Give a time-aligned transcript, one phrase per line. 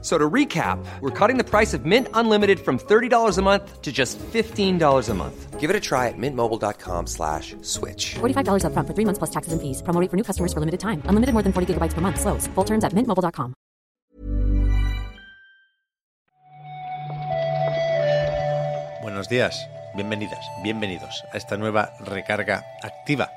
[0.00, 3.90] So to recap, we're cutting the price of Mint Unlimited from $30 a month to
[3.90, 5.58] just $15 a month.
[5.58, 8.14] Give it a try at mintmobile.com slash switch.
[8.20, 9.82] $45 upfront for three months plus taxes and fees.
[9.82, 11.02] Promo rate for new customers for limited time.
[11.10, 12.20] Unlimited more than 40 gigabytes per month.
[12.20, 12.46] Slows.
[12.54, 13.54] Full terms at mintmobile.com.
[19.02, 23.30] Buenos días, bienvenidas, bienvenidos a esta nueva recarga activa.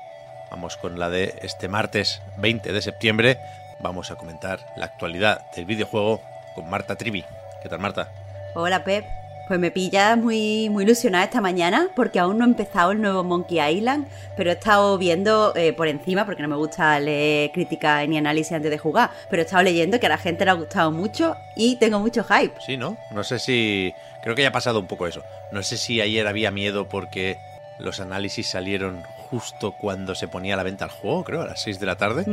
[0.50, 3.38] Vamos con la de este martes 20 de septiembre.
[3.82, 6.20] Vamos a comentar la actualidad del videojuego
[6.54, 7.24] con Marta Trivi.
[7.62, 8.10] ¿Qué tal, Marta?
[8.54, 9.04] Hola, Pep.
[9.48, 13.24] Pues me pilla muy, muy ilusionada esta mañana porque aún no he empezado el nuevo
[13.24, 14.06] Monkey Island,
[14.36, 18.52] pero he estado viendo eh, por encima, porque no me gusta leer crítica ni análisis
[18.52, 21.36] antes de jugar, pero he estado leyendo que a la gente le ha gustado mucho
[21.56, 22.54] y tengo mucho hype.
[22.64, 22.96] Sí, ¿no?
[23.10, 23.92] No sé si...
[24.22, 25.22] Creo que ya ha pasado un poco eso.
[25.50, 27.36] No sé si ayer había miedo porque
[27.80, 31.60] los análisis salieron justo cuando se ponía a la venta el juego, creo, a las
[31.62, 32.24] 6 de la tarde,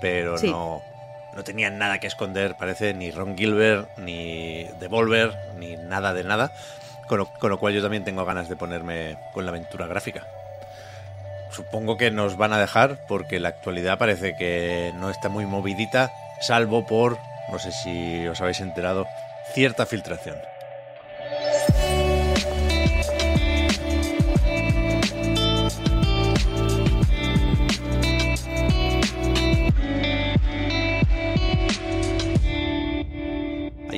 [0.00, 0.50] pero Sí.
[0.50, 0.80] no
[1.36, 6.50] no tenían nada que esconder, parece, ni Ron Gilbert, ni Devolver, ni nada de nada.
[7.06, 10.26] Con lo, con lo cual yo también tengo ganas de ponerme con la aventura gráfica.
[11.52, 16.10] Supongo que nos van a dejar porque la actualidad parece que no está muy movidita,
[16.40, 17.18] salvo por,
[17.52, 19.06] no sé si os habéis enterado,
[19.54, 20.36] cierta filtración.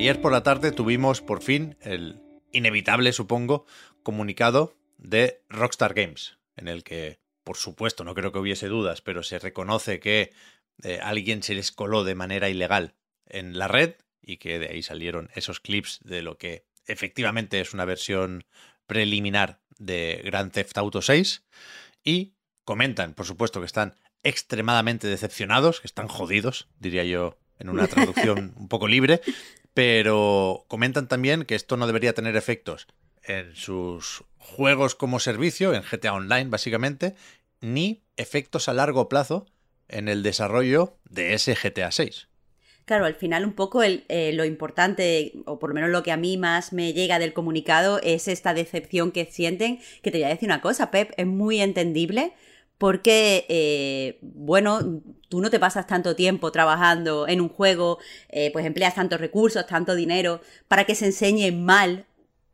[0.09, 2.19] Ayer por la tarde tuvimos por fin el
[2.51, 3.67] inevitable, supongo,
[4.01, 9.21] comunicado de Rockstar Games, en el que, por supuesto, no creo que hubiese dudas, pero
[9.21, 10.33] se reconoce que
[10.81, 12.95] eh, alguien se les coló de manera ilegal
[13.27, 17.75] en la red y que de ahí salieron esos clips de lo que efectivamente es
[17.75, 18.45] una versión
[18.87, 21.45] preliminar de Grand Theft Auto 6
[22.03, 22.33] y
[22.65, 28.53] comentan, por supuesto, que están extremadamente decepcionados, que están jodidos, diría yo en una traducción
[28.57, 29.21] un poco libre,
[29.73, 32.87] pero comentan también que esto no debería tener efectos
[33.23, 37.15] en sus juegos como servicio, en GTA Online básicamente,
[37.61, 39.45] ni efectos a largo plazo
[39.87, 42.27] en el desarrollo de ese GTA 6.
[42.85, 46.17] Claro, al final un poco eh, lo importante, o por lo menos lo que a
[46.17, 50.29] mí más me llega del comunicado, es esta decepción que sienten, que te voy a
[50.29, 52.33] decir una cosa, Pep, es muy entendible
[52.79, 58.65] porque, eh, bueno, tú no te pasas tanto tiempo trabajando en un juego, eh, pues
[58.65, 62.07] empleas tantos recursos, tanto dinero, para que se enseñe mal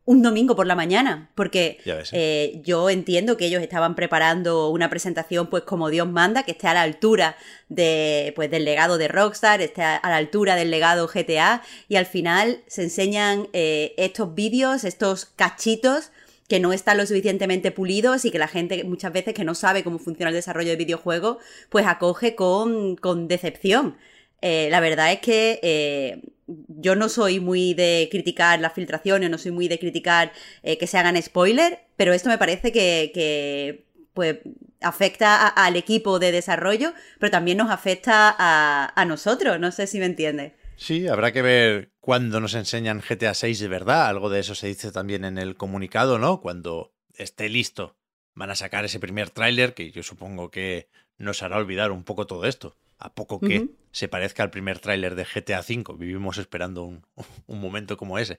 [0.04, 2.18] un domingo por la mañana, porque ves, ¿eh?
[2.18, 6.68] eh, yo entiendo que ellos estaban preparando una presentación pues como Dios manda, que esté
[6.68, 7.38] a la altura
[7.70, 11.96] de, pues, del legado de Rockstar, esté a, a la altura del legado GTA, y
[11.96, 16.12] al final se enseñan eh, estos vídeos, estos cachitos
[16.48, 19.84] que no están lo suficientemente pulidos y que la gente muchas veces que no sabe
[19.84, 21.38] cómo funciona el desarrollo de videojuegos,
[21.70, 23.98] pues acoge con, con decepción.
[24.42, 29.38] Eh, la verdad es que eh, yo no soy muy de criticar las filtraciones, no
[29.38, 33.86] soy muy de criticar eh, que se hagan spoilers, pero esto me parece que, que,
[34.14, 34.38] pues
[34.82, 40.00] afecta al equipo de desarrollo, pero también nos afecta a, a nosotros, no sé si
[40.00, 40.54] me entiendes.
[40.76, 44.06] Sí, habrá que ver cuándo nos enseñan GTA 6 de verdad.
[44.06, 46.40] Algo de eso se dice también en el comunicado, ¿no?
[46.40, 47.98] Cuando esté listo,
[48.36, 52.28] van a sacar ese primer tráiler que yo supongo que nos hará olvidar un poco
[52.28, 52.78] todo esto.
[53.00, 55.98] A poco que se parezca al primer tráiler de GTA 5.
[55.98, 57.08] Vivimos esperando un,
[57.48, 58.38] un momento como ese.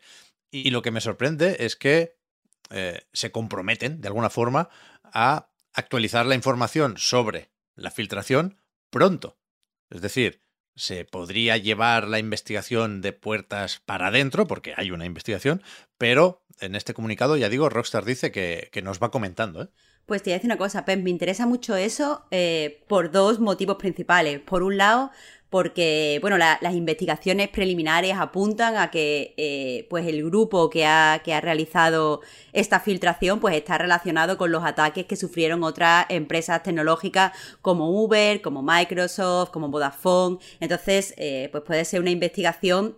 [0.53, 2.15] Y, y lo que me sorprende es que
[2.71, 4.69] eh, se comprometen, de alguna forma,
[5.03, 8.61] a actualizar la información sobre la filtración
[8.91, 9.37] pronto.
[9.91, 10.41] Es decir,
[10.77, 15.63] se podría llevar la investigación de puertas para adentro, porque hay una investigación,
[15.99, 19.63] pero en este comunicado, ya digo, Rockstar dice que, que nos va comentando.
[19.63, 19.69] ¿eh?
[20.07, 23.41] Pues te voy a decir una cosa, Pep, me interesa mucho eso eh, por dos
[23.41, 24.41] motivos principales.
[24.41, 25.11] Por un lado,
[25.57, 31.23] porque bueno, la- las investigaciones preliminares apuntan a que eh, pues el grupo que ha,
[31.25, 32.21] que ha realizado
[32.53, 37.33] esta filtración pues está relacionado con los ataques que sufrieron otras empresas tecnológicas
[37.63, 40.37] como Uber, como Microsoft, como Vodafone.
[40.61, 42.95] Entonces, eh, pues puede ser una investigación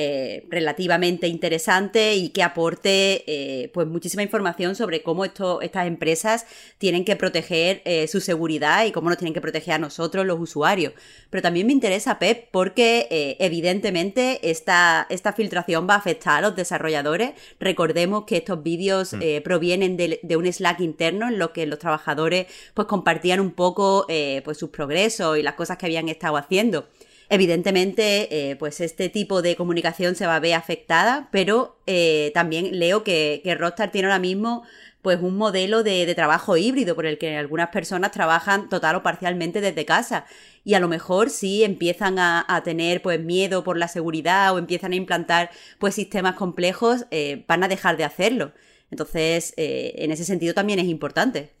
[0.00, 6.46] eh, relativamente interesante y que aporte eh, pues muchísima información sobre cómo esto, estas empresas
[6.78, 10.38] tienen que proteger eh, su seguridad y cómo nos tienen que proteger a nosotros los
[10.38, 10.92] usuarios.
[11.30, 16.54] Pero también me interesa, Pep, porque evidentemente esta, esta filtración va a afectar a los
[16.54, 17.32] desarrolladores.
[17.58, 21.80] Recordemos que estos vídeos eh, provienen de, de un Slack interno en lo que los
[21.80, 24.06] trabajadores pues compartían un poco
[24.44, 26.86] pues sus progresos y las cosas que habían estado haciendo.
[27.30, 32.78] Evidentemente, eh, pues este tipo de comunicación se va a ver afectada, pero eh, también
[32.78, 34.64] leo que, que Rockstar tiene ahora mismo
[35.02, 39.60] pues un modelo de, trabajo híbrido por el que algunas personas trabajan total o parcialmente
[39.60, 40.26] desde casa.
[40.64, 44.92] Y a lo mejor si empiezan a, tener pues miedo por la seguridad o empiezan
[44.92, 48.52] a implantar pues sistemas complejos eh, van a dejar de hacerlo.
[48.90, 51.52] Entonces eh, en ese sentido también es importante.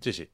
[0.00, 0.28] Sí sí.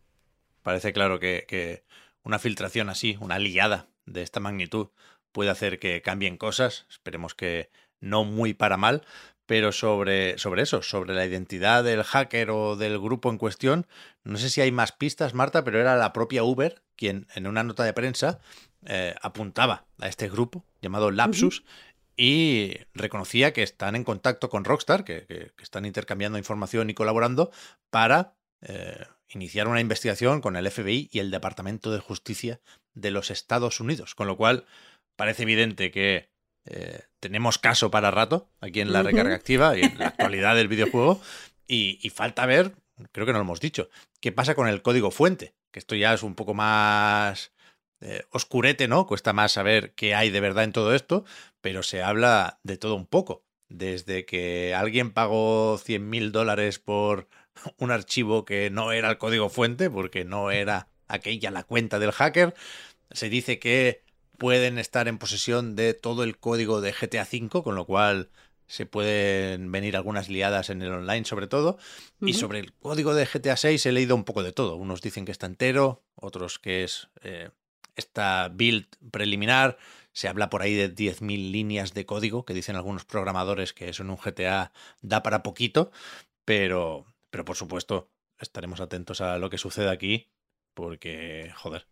[0.62, 1.84] Parece claro que
[2.22, 4.88] una filtración así una liada de esta magnitud
[5.32, 7.70] puede hacer que cambien cosas esperemos que
[8.00, 9.02] no muy para mal
[9.46, 13.86] pero sobre, sobre eso, sobre la identidad del hacker o del grupo en cuestión,
[14.22, 17.62] no sé si hay más pistas, Marta, pero era la propia Uber quien en una
[17.62, 18.40] nota de prensa
[18.86, 21.64] eh, apuntaba a este grupo llamado Lapsus
[22.16, 27.50] y reconocía que están en contacto con Rockstar, que, están intercambiando información y colaborando
[27.90, 32.60] para eh, iniciar una investigación con el FBI y el Departamento de Justicia
[32.94, 34.64] de los Estados Unidos, con lo cual
[35.16, 36.30] parece evidente que
[36.66, 40.68] eh, tenemos caso para rato aquí en la recarga activa y en la actualidad del
[40.68, 41.20] videojuego.
[41.66, 42.74] Y, falta ver,
[43.12, 43.88] creo que no lo hemos dicho,
[44.20, 47.52] qué pasa con el código fuente, que esto ya es un poco más
[48.00, 49.06] eh, oscurete, ¿no?
[49.06, 51.24] Cuesta más saber qué hay de verdad en todo esto,
[51.60, 53.44] pero se habla de todo un poco.
[53.68, 57.28] Desde que alguien pagó 100 mil dólares por
[57.78, 62.12] un archivo que no era el código fuente, porque no era aquella la cuenta del
[62.12, 62.54] hacker,
[63.10, 64.02] se dice que
[64.38, 68.30] pueden estar en posesión de todo el código de GTA V, con lo cual
[68.66, 71.78] se pueden venir algunas liadas en el online sobre todo.
[72.20, 74.76] Y sobre el código de GTA VI he leído un poco de todo.
[74.76, 77.50] Unos dicen que está entero, otros que es eh,
[77.96, 79.78] esta build preliminar.
[80.12, 84.02] Se habla por ahí de 10.000 líneas de código, que dicen algunos programadores que eso
[84.02, 84.72] en un GTA
[85.02, 85.90] da para poquito,
[86.44, 90.30] pero, pero por supuesto estaremos atentos a lo que sucede aquí,
[90.72, 91.88] porque, joder,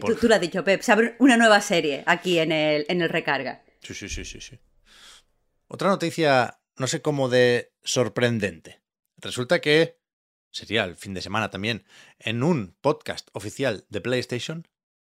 [0.00, 3.10] tú, lo has dicho, Pep, se abre una nueva serie aquí en el, en el
[3.10, 3.62] recarga.
[3.82, 4.58] Sí, sí, sí, sí, sí.
[5.68, 8.80] Otra noticia, no sé cómo de sorprendente.
[9.18, 10.00] Resulta que,
[10.50, 11.84] sería el fin de semana también,
[12.18, 14.66] en un podcast oficial de PlayStation,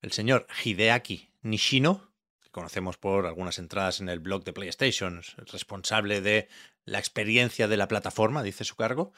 [0.04, 2.12] el señor Hideaki Nishino,
[2.56, 5.22] conocemos por algunas entradas en el blog de PlayStation,
[5.52, 6.48] responsable de
[6.86, 9.12] la experiencia de la plataforma, dice su cargo,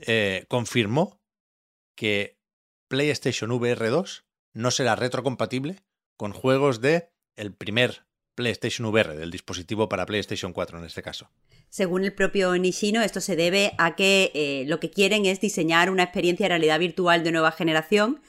[0.00, 1.20] eh, confirmó
[1.96, 2.36] que
[2.88, 4.24] PlayStation VR 2
[4.56, 5.84] no será retrocompatible
[6.18, 11.30] con juegos de el primer PlayStation VR, del dispositivo para PlayStation 4 en este caso.
[11.68, 15.90] Según el propio Nishino, esto se debe a que eh, lo que quieren es diseñar
[15.90, 18.20] una experiencia de realidad virtual de nueva generación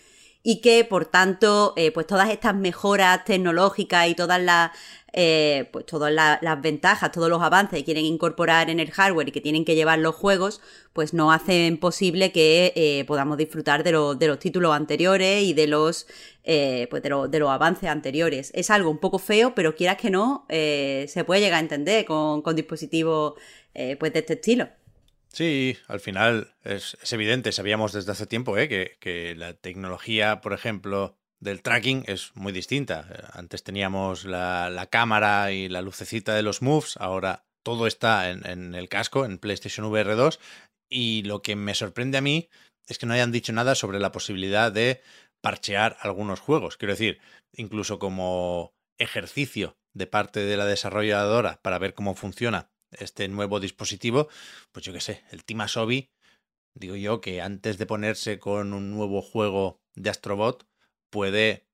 [0.44, 4.72] y que, por tanto, eh, pues todas estas mejoras tecnológicas y todas las
[5.14, 9.32] eh, pues todas las ventajas, todos los avances que quieren incorporar en el hardware y
[9.34, 10.62] que tienen que llevar los juegos,
[10.94, 15.68] pues no hacen posible que eh, podamos disfrutar de, de, los títulos anteriores y de
[15.68, 16.08] los,
[16.46, 18.52] eh, pues de, de, los avances anteriores.
[18.56, 22.42] Es algo un poco feo, pero quieras que no, se puede llegar a entender con,
[22.42, 23.34] con dispositivos
[24.00, 24.70] pues de este estilo.
[25.34, 31.16] Sí, al final es, evidente, sabíamos desde hace tiempo que, que la tecnología, por ejemplo,
[31.42, 33.32] del tracking es muy distinta.
[33.34, 38.90] Antes teníamos la, cámara y la lucecita de los moves, ahora todo está en, el
[38.90, 40.40] casco, en PlayStation VR 2,
[40.90, 42.50] y lo que me sorprende a mí
[42.88, 45.02] es que no hayan dicho nada sobre la posibilidad de
[45.42, 46.78] parchear algunos juegos.
[46.78, 47.20] Quiero decir,
[47.54, 54.28] incluso como ejercicio de parte de la desarrolladora para ver cómo funciona este nuevo dispositivo,
[54.72, 56.10] pues yo qué sé, el Team Asobi,
[56.76, 60.68] digo yo que antes de ponerse con un nuevo juego de Astrobot,
[61.10, 61.68] puede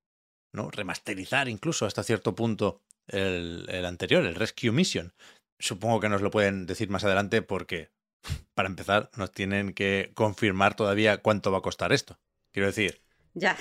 [0.54, 0.70] ¿no?
[0.72, 5.14] remasterizar incluso hasta cierto punto el, anterior, el Rescue Mission.
[5.60, 7.92] Supongo que nos lo pueden decir más adelante porque,
[8.54, 12.20] para empezar, nos tienen que confirmar todavía cuánto va a costar esto.
[12.52, 13.02] Quiero decir,
[13.34, 13.56] ya.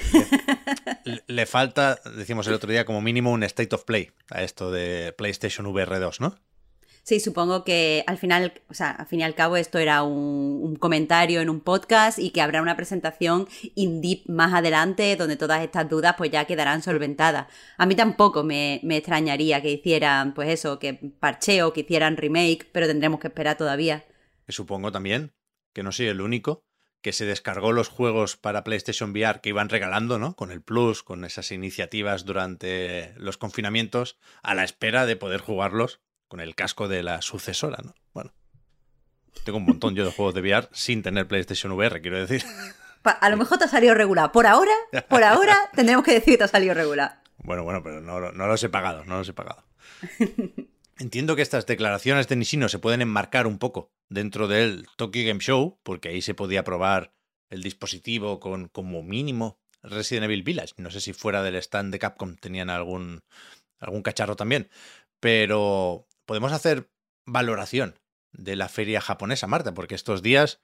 [1.26, 5.14] le, falta, decimos el otro día, como mínimo un State of Play a esto de
[5.16, 6.38] PlayStation VR 2, ¿no?
[7.06, 10.74] Sí, supongo que al final, o sea, al fin y al cabo esto era un,
[10.74, 13.46] comentario en un podcast y que habrá una presentación
[13.76, 17.46] in deep más adelante donde todas estas dudas pues ya quedarán solventadas.
[17.78, 22.88] A mí tampoco me, extrañaría que hicieran pues eso, que parcheo, que hicieran remake, pero
[22.88, 24.04] tendremos que esperar todavía.
[24.48, 25.32] Supongo también
[25.72, 26.64] que no soy el único
[27.02, 30.34] que se descargó los juegos para PlayStation VR que iban regalando, ¿no?
[30.34, 36.00] Con el Plus, con esas iniciativas durante los confinamientos, a la espera de poder jugarlos
[36.28, 37.94] con el casco de la sucesora, ¿no?
[38.12, 38.32] Bueno,
[39.44, 42.44] tengo un montón yo de juegos de VR sin tener PlayStation VR, quiero decir.
[43.04, 44.32] A lo mejor te ha salido regular.
[44.32, 44.72] Por ahora,
[45.08, 47.22] por ahora tendremos que decir que te ha salido regular.
[47.38, 49.64] Bueno, bueno, pero no, no los he pagado, no los he pagado.
[50.98, 55.40] Entiendo que estas declaraciones de Nishino se pueden enmarcar un poco dentro del Tokyo Game
[55.40, 57.12] Show, porque ahí se podía probar
[57.48, 60.74] el dispositivo con como mínimo Resident Evil Village.
[60.78, 63.22] No sé si fuera del stand de Capcom tenían algún
[63.78, 64.68] algún cacharro también.
[65.20, 66.90] Pero podemos hacer
[67.24, 67.98] valoración
[68.32, 70.60] de la feria japonesa, Marta, porque estos días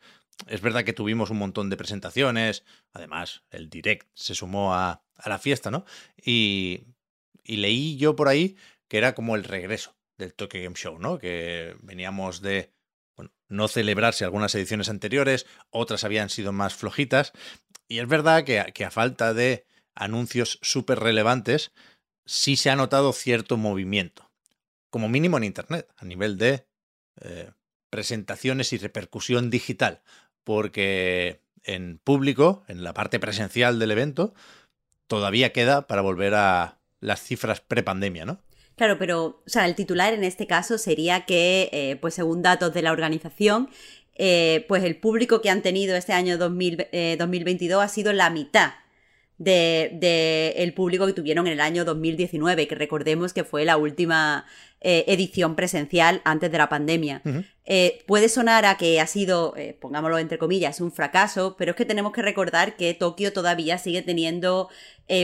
[0.47, 5.29] es verdad que tuvimos un montón de presentaciones, además el direct se sumó a, a
[5.29, 5.85] la fiesta, ¿no?
[6.17, 6.85] Y,
[7.45, 8.57] leí yo por ahí
[8.89, 11.19] que era como el regreso del Tokyo Game Show, ¿no?
[11.19, 12.73] Que veníamos de
[13.17, 17.33] bueno, no celebrarse algunas ediciones anteriores, otras habían sido más flojitas,
[17.89, 21.73] y es verdad que a falta de anuncios súper relevantes,
[22.25, 24.32] sí se ha notado cierto movimiento,
[24.93, 26.67] como mínimo en Internet, a nivel de
[27.23, 27.51] eh,
[27.89, 30.03] presentaciones y repercusión digital,
[30.45, 34.35] porque en público, en la parte presencial del evento,
[35.07, 38.39] todavía queda para volver a las cifras prepandemia, ¿no?
[38.77, 42.75] Claro, pero, o sea, el titular en este caso sería que, eh, pues según datos
[42.75, 43.71] de la organización,
[44.15, 48.73] eh, pues el público que han tenido este año 2022 ha sido la mitad
[49.43, 53.77] del de, el público que tuvieron en el año 2019, que recordemos que fue la
[53.77, 54.47] última
[54.81, 57.23] eh, edición presencial antes de la pandemia.
[57.25, 57.45] Uh -huh.
[57.65, 61.77] eh, puede sonar a que ha sido, eh, pongámoslo entre comillas, un fracaso, pero es
[61.77, 64.69] que tenemos que recordar que Tokio todavía sigue teniendo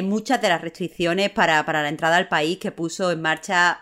[0.03, 3.81] muchas de las restricciones para, para, la entrada al país que puso en marcha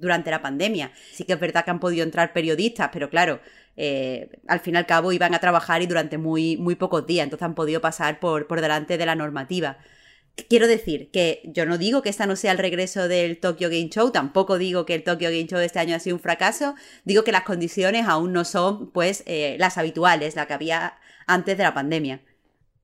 [0.00, 0.90] durante la pandemia.
[1.12, 3.40] Sí que es verdad que han podido entrar periodistas, pero claro,
[3.76, 7.24] eh, al fin y al cabo iban a trabajar y durante muy, muy pocos días,
[7.24, 9.78] entonces han podido pasar por, por delante de la normativa.
[10.48, 13.88] Quiero decir que yo no digo que esta no sea el regreso del Tokyo Game
[13.88, 17.22] Show, tampoco digo que el Tokyo Game Show este año ha sido un fracaso, digo
[17.22, 21.62] que las condiciones aún no son pues eh, las habituales, las que había antes de
[21.62, 22.20] la pandemia.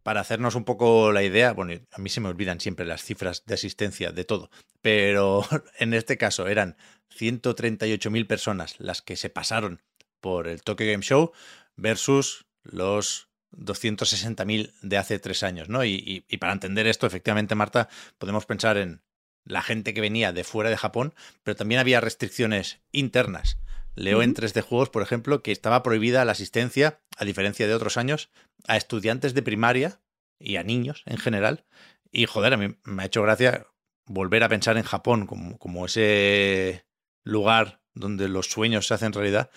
[0.05, 3.45] Para hacernos un poco la idea, bueno, a mí se me olvidan siempre las cifras
[3.47, 5.45] de asistencia de todo, pero
[5.79, 6.77] en este caso eran
[7.19, 9.83] 138.000 personas las que se pasaron
[10.21, 11.33] por el Tokyo Game Show
[11.77, 15.85] versus los 260.000 de hace tres años, ¿no?
[15.85, 19.03] Y, y, y, para entender esto, efectivamente, Marta, podemos pensar en
[19.45, 23.59] la gente que venía de fuera de Japón, pero también había restricciones internas.
[23.95, 24.25] Leo uh -huh.
[24.25, 28.31] en 3D Juegos, por ejemplo, que estaba prohibida la asistencia, a diferencia de otros años,
[28.69, 30.01] a estudiantes de primaria
[30.39, 31.65] y a niños en general.
[32.13, 33.67] Y joder, a mí me ha hecho gracia
[34.07, 36.87] volver a pensar en Japón como, como ese
[37.25, 39.51] lugar donde los sueños se hacen realidad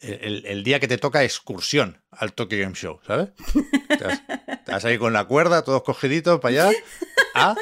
[0.00, 3.30] el, el, día que te toca excursión al Tokyo Game Show, ¿sabes?
[3.88, 4.22] Te vas,
[4.64, 6.78] te vas ahí con la cuerda, todos cogiditos para allá,
[7.34, 7.54] a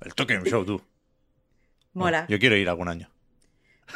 [0.00, 0.82] el Tokyo Game Show, tú.
[1.92, 2.20] Mola.
[2.20, 3.10] Bueno, yo quiero ir algún año.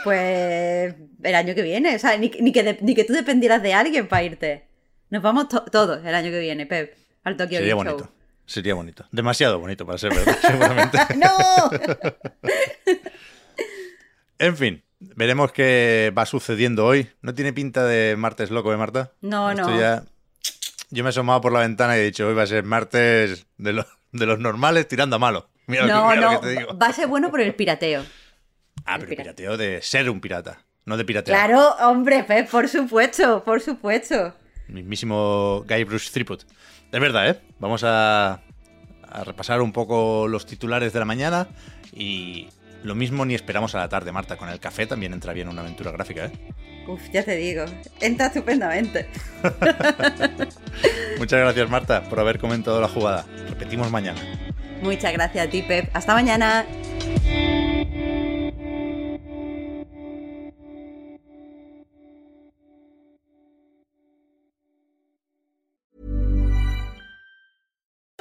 [0.04, 3.62] Pues el año que viene, o sea, ni, ni, que, de, ni que tú dependieras
[3.62, 4.66] de alguien para irte.
[5.10, 8.04] Nos vamos to todos el año que viene, Pep, al Tokyo Sería Game bonito.
[8.04, 8.14] Show.
[8.44, 9.06] Sería bonito.
[9.10, 10.98] Demasiado bonito para ser verdad, seguramente.
[11.16, 11.70] ¡No!
[14.38, 17.10] en fin, Veremos qué va sucediendo hoy.
[17.22, 19.12] No tiene pinta de martes loco, ¿eh, Marta?
[19.20, 19.78] No, Esto no.
[19.78, 20.04] Ya...
[20.90, 23.46] Yo me he asomado por la ventana y he dicho, hoy va a ser martes
[23.58, 23.86] de, lo...
[24.12, 25.48] de los normales tirando a malo.
[25.66, 26.78] Mira, no, lo, que, mira no, lo que te digo.
[26.78, 28.04] va a ser bueno por el pirateo.
[28.84, 29.34] Ah, el pero pirateo.
[29.34, 31.36] pirateo de ser un pirata, no de piratear.
[31.48, 34.32] Claro, hombre, Pep, por supuesto, por supuesto.
[34.68, 36.42] El mismísimo Guy Bruce Threepwood.
[36.92, 37.40] Es verdad, ¿eh?
[37.58, 38.40] Vamos a,
[39.08, 41.48] a repasar un poco los titulares de la mañana
[41.92, 42.48] y
[42.82, 44.36] lo mismo ni esperamos a la tarde, Marta.
[44.36, 46.32] Con el café también entra bien una aventura gráfica, ¿eh?
[46.86, 47.64] Uf, ya te digo.
[48.00, 49.08] Entra estupendamente.
[51.18, 53.24] Muchas gracias, Marta, por haber comentado la jugada.
[53.48, 54.20] Repetimos mañana.
[54.82, 55.90] Muchas gracias a ti, Pep.
[55.94, 56.64] Hasta mañana.